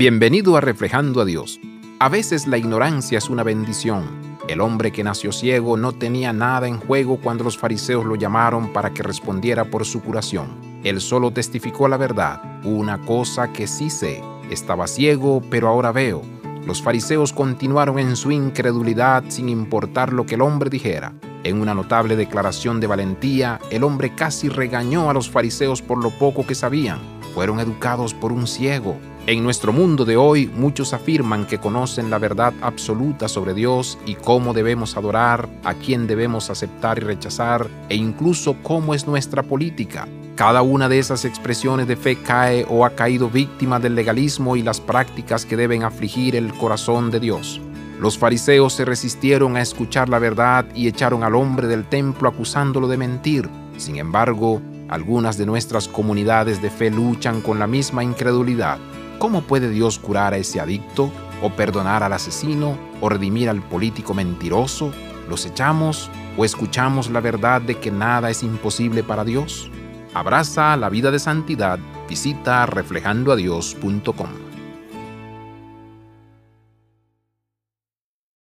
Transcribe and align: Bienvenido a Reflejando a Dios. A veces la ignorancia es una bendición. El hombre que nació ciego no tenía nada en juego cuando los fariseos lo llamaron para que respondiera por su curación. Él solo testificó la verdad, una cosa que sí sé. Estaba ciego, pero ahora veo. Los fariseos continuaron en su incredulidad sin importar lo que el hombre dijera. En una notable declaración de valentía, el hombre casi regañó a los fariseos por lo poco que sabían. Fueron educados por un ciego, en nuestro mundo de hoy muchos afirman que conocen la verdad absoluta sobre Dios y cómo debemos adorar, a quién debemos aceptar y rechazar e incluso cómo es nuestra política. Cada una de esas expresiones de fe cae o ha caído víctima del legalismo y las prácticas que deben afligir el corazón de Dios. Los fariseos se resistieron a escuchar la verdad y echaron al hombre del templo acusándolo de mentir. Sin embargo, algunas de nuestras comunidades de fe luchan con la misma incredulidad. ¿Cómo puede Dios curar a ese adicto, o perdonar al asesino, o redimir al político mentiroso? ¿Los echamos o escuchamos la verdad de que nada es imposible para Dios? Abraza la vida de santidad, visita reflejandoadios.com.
Bienvenido 0.00 0.56
a 0.56 0.62
Reflejando 0.62 1.20
a 1.20 1.26
Dios. 1.26 1.60
A 1.98 2.08
veces 2.08 2.46
la 2.46 2.56
ignorancia 2.56 3.18
es 3.18 3.28
una 3.28 3.42
bendición. 3.42 4.38
El 4.48 4.62
hombre 4.62 4.92
que 4.92 5.04
nació 5.04 5.30
ciego 5.30 5.76
no 5.76 5.92
tenía 5.92 6.32
nada 6.32 6.68
en 6.68 6.78
juego 6.78 7.18
cuando 7.18 7.44
los 7.44 7.58
fariseos 7.58 8.06
lo 8.06 8.14
llamaron 8.16 8.72
para 8.72 8.94
que 8.94 9.02
respondiera 9.02 9.66
por 9.66 9.84
su 9.84 10.00
curación. 10.00 10.56
Él 10.84 11.02
solo 11.02 11.34
testificó 11.34 11.86
la 11.86 11.98
verdad, 11.98 12.40
una 12.64 13.02
cosa 13.02 13.52
que 13.52 13.66
sí 13.66 13.90
sé. 13.90 14.22
Estaba 14.50 14.86
ciego, 14.86 15.42
pero 15.50 15.68
ahora 15.68 15.92
veo. 15.92 16.22
Los 16.66 16.80
fariseos 16.80 17.34
continuaron 17.34 17.98
en 17.98 18.16
su 18.16 18.30
incredulidad 18.30 19.24
sin 19.28 19.50
importar 19.50 20.14
lo 20.14 20.24
que 20.24 20.36
el 20.36 20.40
hombre 20.40 20.70
dijera. 20.70 21.12
En 21.44 21.60
una 21.60 21.74
notable 21.74 22.16
declaración 22.16 22.80
de 22.80 22.86
valentía, 22.86 23.60
el 23.70 23.84
hombre 23.84 24.14
casi 24.14 24.48
regañó 24.48 25.10
a 25.10 25.12
los 25.12 25.28
fariseos 25.28 25.82
por 25.82 26.02
lo 26.02 26.08
poco 26.08 26.46
que 26.46 26.54
sabían. 26.54 27.00
Fueron 27.34 27.60
educados 27.60 28.14
por 28.14 28.32
un 28.32 28.46
ciego, 28.46 28.96
en 29.26 29.44
nuestro 29.44 29.72
mundo 29.72 30.06
de 30.06 30.16
hoy 30.16 30.48
muchos 30.48 30.94
afirman 30.94 31.46
que 31.46 31.58
conocen 31.58 32.08
la 32.08 32.18
verdad 32.18 32.54
absoluta 32.62 33.28
sobre 33.28 33.52
Dios 33.52 33.98
y 34.06 34.14
cómo 34.14 34.54
debemos 34.54 34.96
adorar, 34.96 35.48
a 35.62 35.74
quién 35.74 36.06
debemos 36.06 36.48
aceptar 36.48 36.98
y 36.98 37.02
rechazar 37.02 37.68
e 37.90 37.96
incluso 37.96 38.56
cómo 38.62 38.94
es 38.94 39.06
nuestra 39.06 39.42
política. 39.42 40.08
Cada 40.36 40.62
una 40.62 40.88
de 40.88 40.98
esas 40.98 41.26
expresiones 41.26 41.86
de 41.86 41.96
fe 41.96 42.16
cae 42.16 42.66
o 42.68 42.86
ha 42.86 42.90
caído 42.90 43.28
víctima 43.28 43.78
del 43.78 43.94
legalismo 43.94 44.56
y 44.56 44.62
las 44.62 44.80
prácticas 44.80 45.44
que 45.44 45.56
deben 45.56 45.84
afligir 45.84 46.34
el 46.34 46.52
corazón 46.54 47.10
de 47.10 47.20
Dios. 47.20 47.60
Los 48.00 48.16
fariseos 48.16 48.72
se 48.72 48.86
resistieron 48.86 49.56
a 49.56 49.60
escuchar 49.60 50.08
la 50.08 50.18
verdad 50.18 50.64
y 50.74 50.88
echaron 50.88 51.22
al 51.22 51.34
hombre 51.34 51.68
del 51.68 51.84
templo 51.84 52.30
acusándolo 52.30 52.88
de 52.88 52.96
mentir. 52.96 53.50
Sin 53.76 53.98
embargo, 53.98 54.62
algunas 54.90 55.38
de 55.38 55.46
nuestras 55.46 55.88
comunidades 55.88 56.60
de 56.60 56.68
fe 56.68 56.90
luchan 56.90 57.40
con 57.40 57.58
la 57.58 57.66
misma 57.66 58.04
incredulidad. 58.04 58.78
¿Cómo 59.18 59.42
puede 59.42 59.70
Dios 59.70 59.98
curar 59.98 60.34
a 60.34 60.36
ese 60.36 60.60
adicto, 60.60 61.10
o 61.42 61.50
perdonar 61.50 62.02
al 62.02 62.12
asesino, 62.12 62.76
o 63.00 63.08
redimir 63.08 63.48
al 63.48 63.62
político 63.62 64.12
mentiroso? 64.14 64.92
¿Los 65.28 65.46
echamos 65.46 66.10
o 66.36 66.44
escuchamos 66.44 67.08
la 67.08 67.20
verdad 67.20 67.62
de 67.62 67.78
que 67.78 67.90
nada 67.90 68.30
es 68.30 68.42
imposible 68.42 69.02
para 69.02 69.24
Dios? 69.24 69.70
Abraza 70.12 70.76
la 70.76 70.88
vida 70.88 71.10
de 71.12 71.20
santidad, 71.20 71.78
visita 72.08 72.66
reflejandoadios.com. 72.66 74.49